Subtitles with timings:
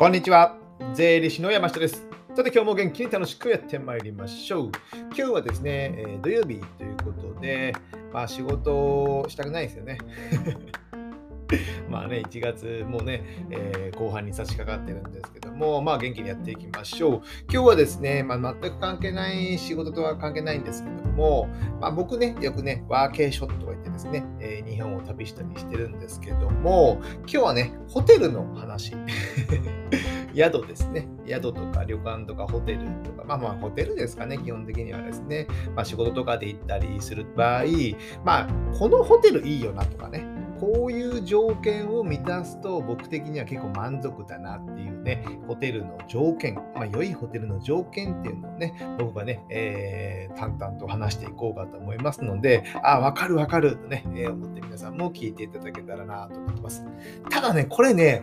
[0.00, 0.56] こんにちは。
[0.94, 2.06] 税理士の山下です。
[2.34, 4.70] さて今日も元気に楽しくやってまいりましょう。
[5.14, 7.76] 今日はですね、えー、土曜日ということで、
[8.10, 9.98] まあ仕事をしたくないですよね。
[11.90, 17.22] まあね、1月もうね、えー、後半に差し掛かってるんですけども、まあ元気にやっていきましょう。
[17.52, 21.48] 今日はですね、まあ、全く関係ない仕事とは関係ないんですけども、
[21.80, 28.96] まあ、僕ね、よくね、ワーケーションとか言ってですね、えー、日本を旅したりしてるんですけども、今日はね、ホテルの話。
[30.34, 31.08] 宿ですね。
[31.26, 35.46] 宿とか旅館とかホテルとか、まあまあホテルですかね、基本的にはですね。
[35.74, 37.64] まあ仕事とかで行ったりする場合、
[38.24, 38.48] まあ
[38.78, 40.24] このホテルいいよなとかね、
[40.60, 56.84] こういう条件を満たすと僕的には結構満足だなっていうね、ホテルの条件、まあ、良いホテルの条件っていうのをね、僕がね、えー、淡々と話していこうかと思いますので、ああ、わかるわかるとね、えー、思って皆さんも聞いていただけたらなと思ってます。
[57.30, 58.22] ただね、これね、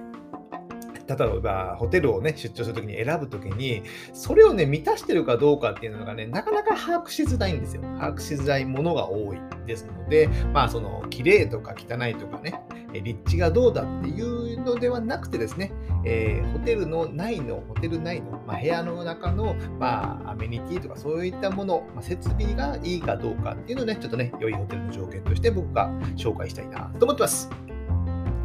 [1.08, 7.82] 例えばホテルをね、出張するときに選ぶときに、それをね、満たしてるかどうかっていうのがね、なかなか把握しづらいんですよ。
[7.82, 12.62] 把握しづらいものが多いですので、まあ、その、綺麗とか汚いとかね、
[12.94, 15.72] 立地がどうだっていうのではなくてですね、
[16.06, 27.67] えー、ホテルの内の、ホテル内の、まあ、部屋の中の、まあ、アメニティとかそういったもの、まあ、設備がいいかどうかっていうのをね、ちょっとね、良いホテルの条件として僕が紹介したいなと思ってます。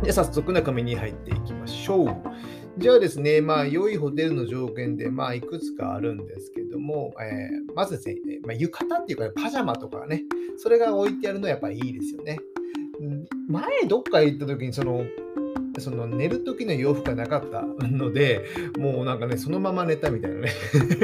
[0.03, 2.17] で、早速中身に入っていきましょう。
[2.78, 10.22] じゃあですね、まあ、良いホテルの条件で、まあ、いくつかあるんですけども、えー、まずですね、まあ、浴衣っていうか、パジャマとかね、
[10.56, 12.39] それが置いてあるのはやっぱいいですよね。
[13.48, 15.05] 前、どっか行った時に、その、
[15.78, 18.44] その寝る時の洋服がなかったので、
[18.78, 20.50] もうなんかね、そのまま寝たみたいなね。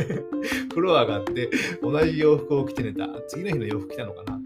[0.70, 1.50] 風呂上がって、
[1.82, 3.08] 同じ洋服を着て寝た。
[3.28, 4.37] 次の日の洋服着たのかな。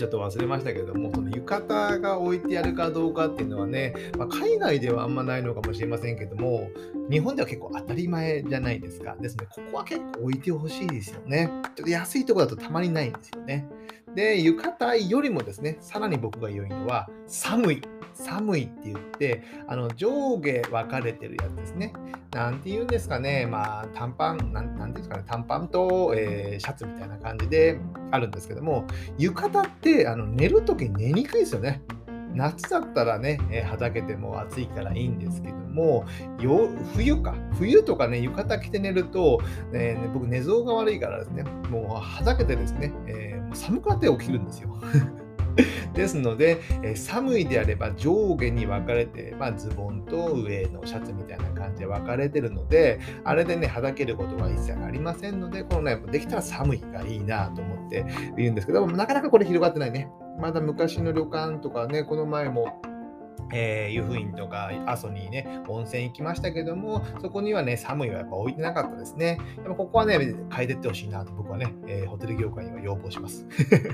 [0.00, 6.70] ちょっと忘れましたけども、その浴衣が置いてあるかどうかっていうのはね、まあ、海外ではあんまないのかもしれませんけども、
[7.10, 9.14] 日本では結構当たり前じゃないですか。
[9.20, 11.50] ですね、ここは結構置いてほしいですよね。
[11.76, 13.68] ちょっと安いとこだとたまにないんですよね。
[14.14, 17.82] で、浴衣よりもですね、さらに僕が良いのは、寒い。
[18.12, 21.92] 寒いって言って、あの上下分かれてるやつですね。
[22.32, 27.78] なんて言うんですかね、まあ、短パン、なんていうんですかね、短パンと、えー、シャツみたいな感じで
[28.10, 28.86] あるんですけども、
[29.18, 31.82] 浴衣ってあの寝るとき寝にくいですよね。
[32.34, 36.04] 夏だったらね、え、はだけても暑いからいいんですけども、
[36.40, 39.40] よ冬か、冬とかね、浴衣着て寝ると、
[39.72, 44.70] えー、僕、寝相が悪いからですね、もうはだけてですね、えー、寒くなって起きるんですよ。
[45.94, 58.04] ですので、え寒いであれば上下に分かれて、まあ、ズボンと上のシャツみたいな感じで分かれてるので、あれでね、はだけることは一切ありませんので、このね、できたら寒いがいいなと思って
[58.36, 60.08] 言うんですけども、なかなかこれ広がってないね。
[60.40, 62.80] まだ昔の旅館とかね、この前も
[63.52, 69.38] え、湯布院とか阿蘇にね、温泉行きましたけども、そこにはね、寒いはやっぱ置いてなかったですね。
[69.62, 73.46] でもここはね、変えてってほしいなと僕はね、えー、ホテル業界には要望します。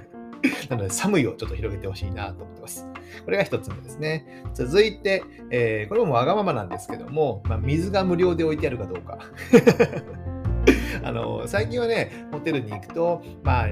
[0.69, 2.87] なので、寒いをちょっと広げてほしいなと思ってます。
[3.25, 4.45] これが一つ目ですね。
[4.53, 9.19] 続いて、えー、これもわがままなんですけども、まあ、水が無料で置いてあるかどうか。
[11.03, 13.69] あの最近はね、ホテルに行くと、まあ、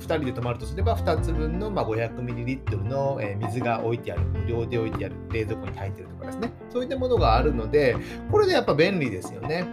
[0.00, 7.96] 2, 人で泊まるとすれば2つ分の、ま、500ml の、え水が置いてある、無料で置いてある、冷蔵庫に入ってるとかですね、そういったものがあるので、
[8.30, 9.66] これでやっぱ便利ですよね。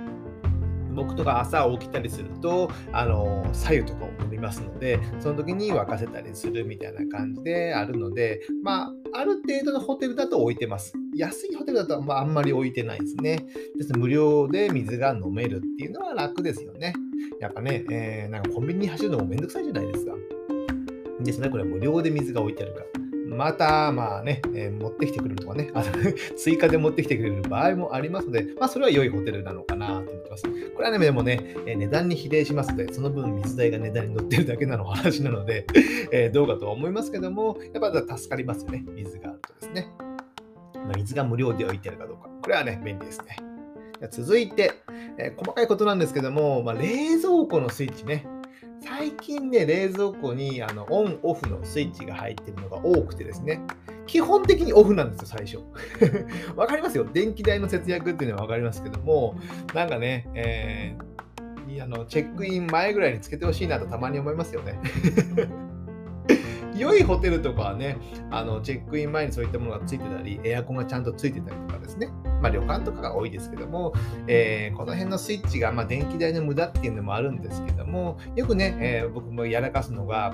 [0.96, 10.94] 僕とか朝起きたりすると、あの、左右とかを飲みますので、その時に沸かせたりするみたいな感じであるので、まあ、ある程度のホテルだと置いてます。
[11.13, 13.46] 安いホテルだと、まあ、あんまり置いてないですね。
[13.78, 16.94] です無料で水が飲めるっていうのは楽ですよね。
[17.39, 20.13] やっぱね、えー、なんかコンビニに走るのもめんどくさいじゃないですか。
[21.21, 22.85] ですね、これ無料で水が置いてあるから。
[23.35, 25.83] また、まあね、えー、持ってきてくれるとかね、あ
[26.37, 30.43] 追加で持ってきてくれる場合もありますので、まあ、それは良いホテルなのかなと思ってます。
[30.43, 35.65] これはね、でもね、えー、値段に比例しますので、その分水代が値段に乗ってるだけなの話なので、
[36.11, 39.88] えー、どうかとは思いますけども、やっぱ助かりますよね、水があるとですね。
[40.75, 42.29] まあ、水が無料で置いてあるかどうか。
[42.44, 43.44] これはね、便利ですね。
[44.09, 44.74] 続いて、
[45.18, 48.27] えー、細かいことなんですけども、まあ、冷蔵庫のスイッチね。
[48.81, 53.62] 最近ね、冷蔵庫にあのオンオフのスイッチが入ってるのが多くてですね、
[54.06, 55.57] 基本的にオフなんですよ、最初。
[56.56, 57.06] わかりますよ。
[57.12, 59.36] 電気代の節約っていうのはわかりますけども、
[59.74, 64.80] なんかね、えー、あのチェックイン前ぐらいにつけてほしいなとたまに思いますよね。
[66.75, 67.98] 良いホテルとかはね、
[68.31, 72.10] あのチェックイン前にそういったものがついてたり、エアコンがちゃんとついてたりとかですね、
[72.42, 73.94] まあ、旅館とかが多いですけども、
[74.27, 80.33] えー、この辺のスイッチが、まあ、電気代の無駄っていうのもあるんですけども、よくね、えー、僕もやらかすのが、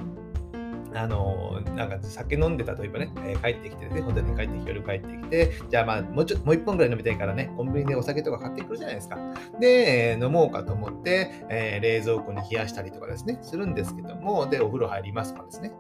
[0.93, 9.17] あのなんか酒飲んでた、例えばね、えー、帰ってきてね、ホテルに帰ってきて、夜帰ってきて、じゃあまあ、もうちょもう一本ぐらい飲みたいからね、コンビニでお酒とか買ってくるじゃないですか。
[9.59, 15.71] で、えー、飲もうかと思って、えー、冷蔵庫に冷やしたりとかですね、するんですけども、で、お風呂入りますかですね。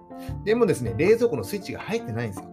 [0.43, 2.51] でもですね、冷蔵庫のスイッチが入ってないんですよ。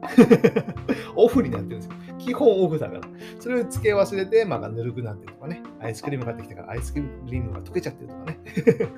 [1.16, 1.92] オフになってるんですよ。
[2.18, 3.00] 基本オフだから。
[3.40, 8.38] それを付け忘れて、まあ、ぬるくなってるとかね、アイスクリーム買ってきたから、アイスクリームが溶けちゃってるとかね。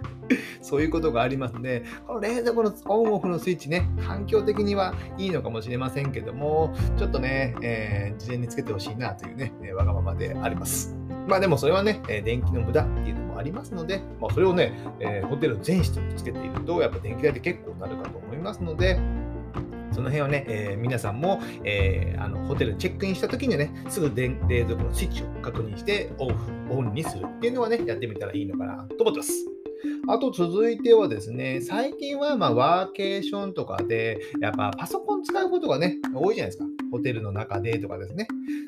[0.60, 10.99] そういうことがありますので、この冷蔵庫のオンオフのスイッチね、環境的にはいいのかもしれませんけども、ちょっとね、えー、事前につけてほしいなというね、わがままであります。
[11.28, 18.98] まあでもそれはね、え電気の無駄っていうのもありますので、まあ、それをね、えー、ホテル全室につけていると、やっぱ電気代って結構なるかと思いますので、
[19.92, 29.32] その辺はね、えー、皆さんも、えー、あのホテルチェックインした時にね、すぐ冷蔵庫のスイッチを確認してオフ、オンにするっていうのはね、やってみたらいいのかなと思ってます。
[30.08, 36.64] あと続いてはですね、最近はまワーケーションとかで、やっぱパソコン使うことがね、多いじゃないですか。
[36.90, 38.26] ホテルの中でとかですね。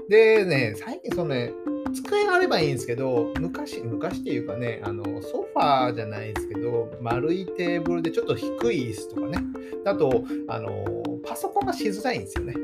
[0.09, 1.53] でね、最近そのね、
[1.91, 9.39] 机があればいいんですけど、昔、昔っていうかね、あの、ソファーじゃないですけど、丸いテーブルでちょっと低い椅子とかね。
[9.85, 12.55] あと、あの、パソコンがしづらいんですよね。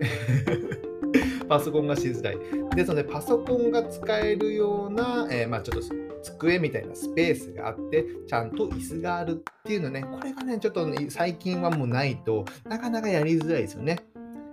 [1.49, 2.38] パソコンがしづらい。
[2.76, 13.99] ですので、パソコンが使えるような、えー、まあちょっと机みたいなスペースがあって、ちゃんと椅子があるっていうのね、これがね、ちょっと、最近はもうないとなかなかやりづらいですよね。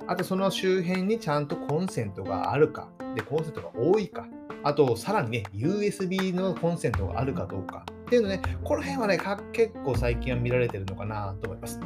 [0.07, 4.27] あとその周辺にちゃんとコンセントがあるか、で、コンセントが多いか、
[4.65, 7.85] あとさらにね、USB のコンセントがあるかどうか。
[8.07, 9.19] っていうのね、この辺はね、
[9.53, 11.79] 結構最近は見られてるのかなと思います。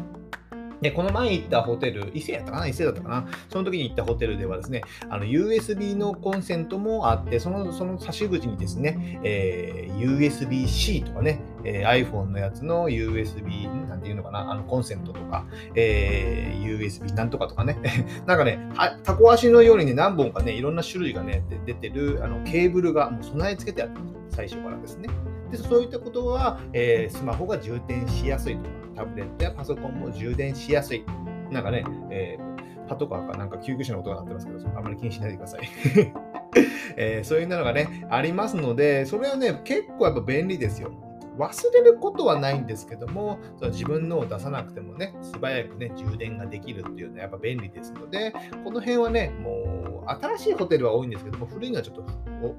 [0.81, 2.67] で、この前行ったホテル、伊勢やったかな？
[2.67, 3.27] 伊勢だったかな？
[3.49, 15.45] その時に行ったホテルではですね、あの USB のコンセントもあって、そのその差し口にですね、えー、USB-C とかね、えー、iPhone のやつの USB、なんていうのかな、あのコンセントとか、
[15.75, 17.77] えー、USB なんとかとかね、
[18.25, 18.59] なんかね、
[19.03, 23.91] タコ足のようにね、何本かね、いろんな種類がね、出てるあのケーブルがもう備え付けてある
[24.29, 25.09] 最初からですね。
[25.51, 31.03] でそういったことは、えー、スマホが充電しやすいとか、タブレットやパソコンも充電しやすい。
[31.49, 35.61] なんかね、えー、パトカーかなんか救急車の音が鳴ってますけど、あんまり気にしないでください。
[36.97, 40.91] えー、そういうのがね、ありますので、それはね、結構やっぱ便利ですよ。
[41.39, 48.33] 忘れることはないんですけども、その自分のを出さなくてもね、素早くね、充電ができるっていうのはやっぱ便利ですので、
[48.65, 52.05] この辺はね、もう新しいホテルは多いんですけども、古いのはちょっと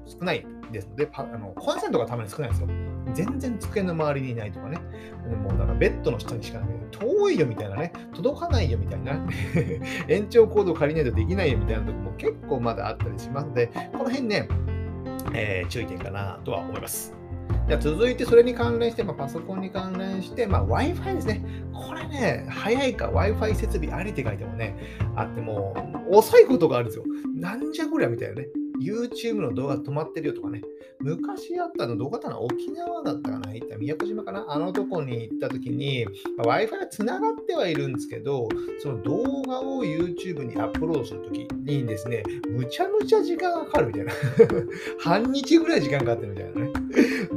[0.05, 2.67] 少ないですので、あのコンセントがたまに少ないんですよ。
[3.13, 4.79] 全然机の周りにいないとかね、
[5.43, 6.69] もうなんかベッドの下にしかない。
[6.91, 9.19] 遠いよみたいなね、届かないよみたいな、
[10.07, 14.47] 延長コードを借りないとできないよみたいなとこも結構まだあったりしますので、この辺ね、
[15.33, 17.20] えー、注意点かなとは思います。
[17.67, 21.45] じゃ続いてそれに関連して、まあ、パソコンに関連して、まあ、Wi-Fi ですね。
[21.73, 24.75] これね、早いか Wi-Fi 設備ありって書いてもね、
[25.15, 25.73] あっても
[26.09, 27.05] う遅いことがあるんですよ。
[27.35, 28.47] なんじゃこりゃみたいなね。
[28.81, 30.61] YouTube の動画止まってるよとかね、
[30.99, 36.05] 昔あったの、どこだったの沖縄だったかな行った宮古島かなあのとこに行った時に、
[36.37, 38.49] まあ、Wi-Fi が繋がってはいるんですけど、
[38.81, 44.13] その動画を YouTube にアップロードするときにですね、むちゃむちゃ時間がかかるみたいな。
[44.99, 46.70] 半日ぐらい時間かかってるみたいなね。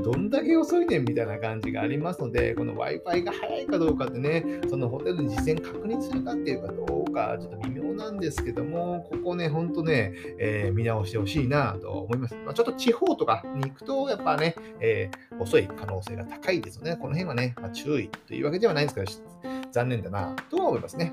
[0.04, 12.36] どんだけ遅いねんみたいな感じがありますので、この Wi-Fi が早いかどうかってね、そのホテルに事前確認するかっていうかどうか、ちょっと微妙なんですけども、ここね、ほんとね、えー、見直してほしいなと思います。
[12.44, 16.96] まあ、ちょっと地方とかに行くと、やっぱね、えー、遅い可能性が高いですよね。
[16.96, 21.10] この辺はね、まあ、注意というわけではないんですけど、残念だなとは思いますね。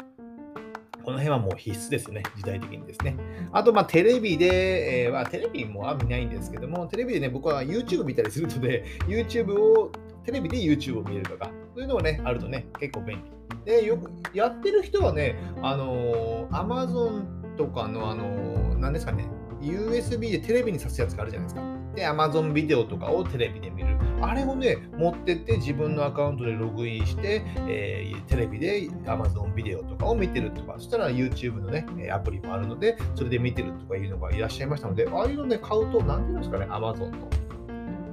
[1.04, 3.16] この辺はもう必須ですね、時代的にですね。
[3.52, 9.92] あと、まあ、テレビで、えー、まあ、テレビもあんまないんですけども、テレビでね、僕は YouTube 見たりするので、YouTube を、
[10.26, 13.32] テレビで YouTube を見るとか、そういうのがね、あるとね、結構便利。
[13.66, 19.28] で、よくやってる人はね、あのー、Amazon とかの、あの、何ですかね、
[19.62, 21.82] USB でテレビに挿すやつがあるじゃないですか。
[21.96, 23.98] で、Amazon ビデオとかをテレビで見る。
[24.22, 37.28] あれをね、持ってって自分のアカウントでログインして、えー、テレビで Amazon ビデオとかを見てるとか、そしたら YouTube のね、アプリもあるので、それで見てるとかいうのがいらっしゃいましたので、ああいうのね、買うと、何ていうんですかね、Amazon の。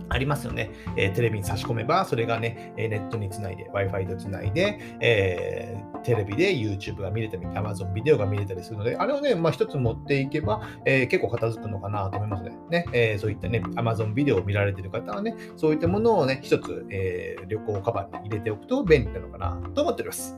[0.09, 12.57] ありますよね、えー、テレビに差し込めば、それがね、ネットにつないで、Wi-Fi とつないで、えー、テレビで YouTube が見れたり、Amazon ビデオが見れたりするので、あれをね、まあ、一つ持っていけば、えー、結構片付くのかなと思いますね。
[12.71, 20.35] ねえー、そういったね、Amazon ビデオを見られてる方はね、そういったものをね、一つ、えー、旅行カバンに入れておくと便利なのかなと思っております。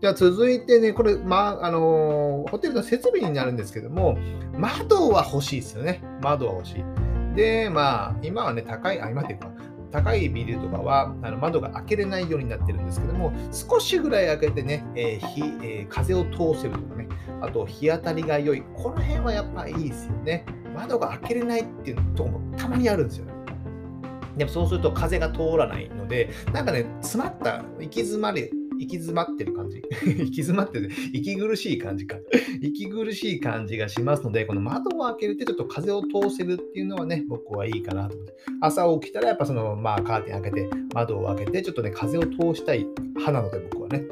[0.00, 4.18] じゃあ続いてね、これ、まあ、あの、ホテルの設備になるんですけども、
[4.56, 6.02] 窓は欲しいですよね。
[6.20, 7.07] 窓は欲しい。
[7.38, 9.48] で、まあ、今はね、高い、あ、今っていうか、
[9.92, 17.08] 高いビルとかはあの窓が開けれないようになってるんですけども、少しぐらい開けてね、えーひえー風を通せるとかね、
[17.40, 20.44] あと日当たりが良い、この辺はやっぱいいですよね。
[20.74, 23.26] 窓が開けれないっていうとこもたまにあるんですよ。
[24.36, 32.16] でもそうすると風が通らないので、なんかね、詰まった、行き詰まる、行き詰まってる感じ 行き詰まってる、息苦しい感じか。
[32.60, 38.34] 息苦しい感じがしますので、この窓を開けるってちょっと風を通せるっていうのはね、僕はいいかなと思って。
[38.60, 44.04] 朝起きたらやっぱその、まあカーテン開けて、窓を開けて、ちょっとね、風を通したい派なので僕はね。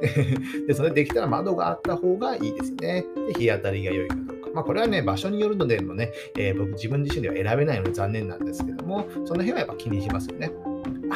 [0.66, 3.04] ですので、できたら窓があった方がいいですね。
[3.28, 4.50] で、日当たりが良いかどうか。
[4.54, 10.50] まあこれはね、場所によるのでもね、えー僕自分自身では選べないので残念なんですけども、その辺はやっぱ気にしますよね。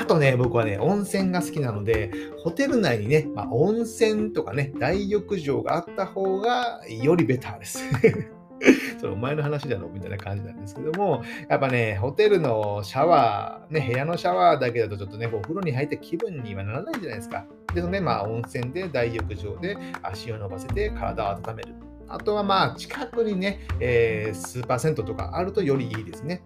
[0.01, 2.11] あとね、僕はね、温泉が好きなので、
[2.43, 7.85] ホテル内にね、まあ、温泉とかね、大浴場があった方がよりベターです。
[8.99, 17.45] それお前の話だろみたいな感じなんですけども、やっぱね、ホテルのシャワー、ね、部屋のシャワーだけだとちょっとね、お風呂に入った気分にはならないじゃないですか。
[17.75, 21.75] で、そのね、まあ、温泉で大浴場で足を伸ばせて体を温める。
[22.09, 26.43] あとはまあ、近くにね、えースーパー銭湯とかあるとよりいいですね。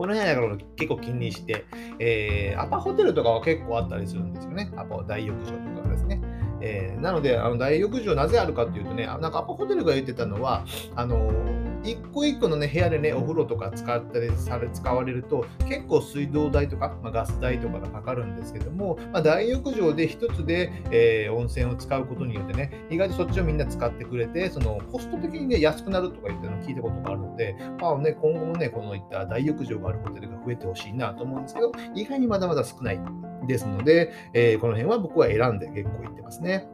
[0.00, 1.66] この辺だから結構気にして、
[1.98, 4.72] えーアパホテルとかは結構あったりするんですよね。
[4.74, 5.89] アパ大浴場とか。
[6.60, 10.64] えーなので、あの大浴場なぜあるかっていうとね、あなんかアパホテルが言ってたのは、
[10.94, 11.30] あの
[11.82, 33.00] 一個一個のね、部屋でね、お風呂とか使ったりされ、使われると、結構水道代とか、まあ、ガス代とかがかかるんですけども、まあ、大浴場で一つで、えー温泉を使うことによってね、意外とそっちをみんな使ってくれて、そのコスト的にね、安くなるとか言ってるのを聞いたことがあるので、まあね、今後もね、このいった大浴場があるホテルが増えてほしいなと思うんですけど、意外にまだまだ少ない
[33.46, 36.68] ですので、えーこの辺は僕は選んで結構行ってますね。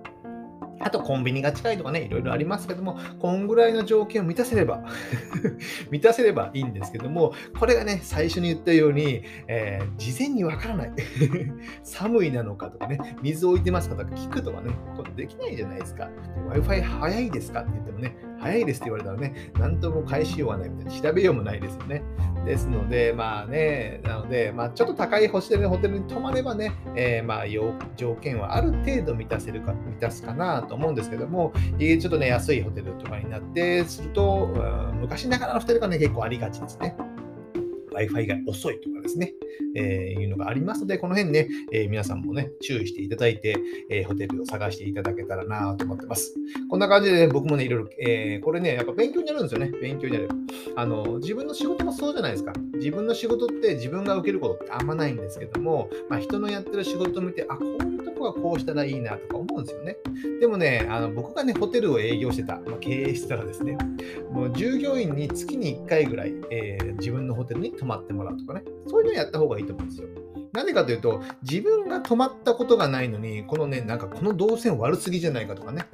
[0.87, 4.85] あとコンビニが近いとかね、いろいろありますけども、こんぐらいの条件を満たせれば、
[5.91, 10.93] 満たせればいいんですけども、これがね、最初に言ったように、えー事前にわからない。
[11.83, 16.09] 寒いなのかとかね、水置いてますかとか聞くとかね、ことできないじゃないですか。
[16.51, 22.03] Wi-Fi 早いですかって言ってもね、早いですって言われたらね、なんとも返しようがないみたいな、調べようもないですよね。
[22.45, 27.45] ですので、まあね、なので、まあ、ちょっと高い星でホテルに泊まればね、えーまあ、
[27.97, 34.49] 条件はある程度満たせるか、満たすかなと思うんですけども、えちょっとね、安いホテルとかになって、すると、
[35.01, 36.97] 昔ながらのホテルがね、結構ありがちですね。
[37.93, 39.33] Wi-Fi が遅いとかですね、
[39.75, 43.57] えーいうのがありますので、この辺ね、えー皆さんもね、注意していただいて、
[43.91, 46.35] えーホテルを探していただけたらなと思ってます。
[46.69, 49.71] こんな感じで、ね、僕もね、いろいろ、えーこれね、やっぱ勉強になるんですよね。
[49.81, 50.29] 勉強になる。
[50.77, 52.53] あの、自分の仕事もそうじゃないですか。
[52.75, 59.97] 自分の仕事って自分が受けることってあんまないんですけども、まあ、人のやってる仕事を見て、あ、こういうとこはこうしたらいいなとか思うんですよね。
[60.41, 63.79] でもね、あの僕がね、ホテルを営業してた、まあ、経営してたらですね、
[64.31, 68.65] もう従業員に月に1回ぐらい、えー自分のホテルに泊まってもらうとかね、
[68.97, 70.09] そういうのやった方がいいと思うんですよ。
[70.55, 75.85] なぜかというと、自分が泊まったことがないのに、このね、なんかこの動線悪すぎじゃないかとかね。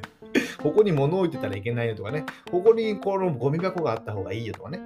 [0.62, 2.26] ここに物置いてたらいけないよとかね。
[2.50, 4.80] ここにこのゴミ箱があった方がいいよとかね。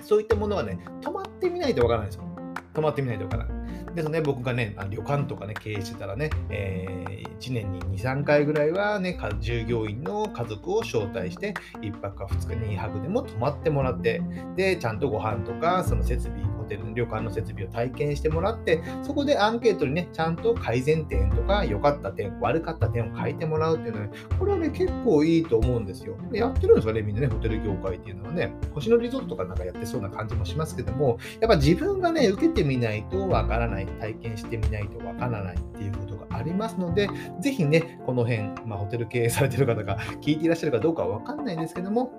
[0.00, 2.24] そういったものがね、泊まってみないとわからないんですよ。
[2.72, 3.94] 泊まってみないとわからない。
[3.94, 14.22] ですね、僕がね、旅館とかね、経営してたらね、え1年に2、3回ぐらいはね、従業員の家族を招待して、1泊か2日2泊でも泊まってもらって、
[14.56, 16.40] で、ちゃんとご飯とか、その設備、
[16.72, 26.16] ホテルの旅館の設備を体験してもらって、そこでアンケートにね、ちゃんと改善点とか、良かった点、悪かった点を書いてもらうっていうのはね、これはね、結構いいと思うんですよ。
[26.32, 37.08] やってるんですかね、みんなね、ホテル業界っていうのはね、星野リゾートとかなんかやってそうな感じもしますけども、やっぱ自分がね、受けてみないとわからない、体験してみないとわからないっていうことがありますので、
[37.40, 42.12] ぜひね、この辺、まあ、ホテル経営されてる方が聞いていらっしゃるかどうかはわかんないんですけども、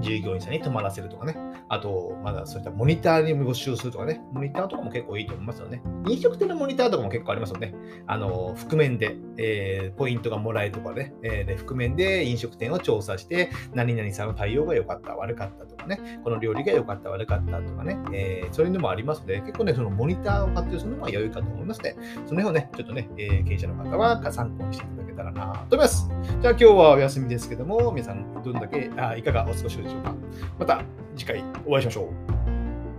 [0.00, 1.36] 従業員さんに泊まらせるとかね、
[1.68, 5.82] あと、まだそういったモニターに募集するとかね、モニターとかも結構いいと思いますよね。
[6.08, 7.74] 飲食店のモニターとかも結構ありますよね。
[8.06, 21.96] あの、覆面で、えーポイントがもらえるとかね、えーで、覆面で飲食店を調査して、何々さんの対応が良かった、悪かったかね、この料理が良かった、悪かったとかね、えーそういうのもありますので、結構ね、そのモニターを活用するのも良いかと思いますので、
[22.26, 26.08] その辺をね、ちょっとね、えー経営者の方は参考にしていただけたらなと思います。
[26.40, 30.14] じゃあ今日はお休みですけども、皆さんどんだけ、あいかがお過ごしでしょうか。
[30.58, 30.82] また
[31.16, 32.10] 次回お会いしましょ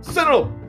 [0.00, 0.04] う。
[0.04, 0.61] さよなら